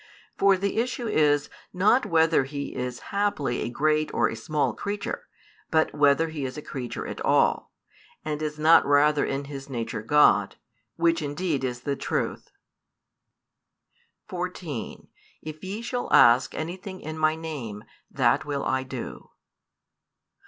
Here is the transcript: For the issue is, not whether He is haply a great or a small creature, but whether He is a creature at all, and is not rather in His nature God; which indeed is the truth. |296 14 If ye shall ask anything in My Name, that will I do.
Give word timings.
For 0.35 0.57
the 0.57 0.77
issue 0.77 1.07
is, 1.07 1.47
not 1.71 2.07
whether 2.07 2.45
He 2.45 2.73
is 2.73 3.11
haply 3.13 3.61
a 3.61 3.69
great 3.69 4.11
or 4.15 4.29
a 4.29 4.35
small 4.35 4.73
creature, 4.73 5.27
but 5.69 5.93
whether 5.93 6.29
He 6.29 6.43
is 6.43 6.57
a 6.57 6.63
creature 6.63 7.05
at 7.05 7.21
all, 7.23 7.71
and 8.25 8.41
is 8.41 8.57
not 8.57 8.83
rather 8.83 9.23
in 9.23 9.45
His 9.45 9.69
nature 9.69 10.01
God; 10.01 10.55
which 10.95 11.21
indeed 11.21 11.63
is 11.63 11.81
the 11.81 11.95
truth. 11.95 12.49
|296 14.27 14.29
14 14.29 15.07
If 15.43 15.63
ye 15.63 15.83
shall 15.83 16.11
ask 16.11 16.55
anything 16.55 16.99
in 16.99 17.15
My 17.15 17.35
Name, 17.35 17.83
that 18.09 18.43
will 18.43 18.65
I 18.65 18.81
do. 18.81 19.29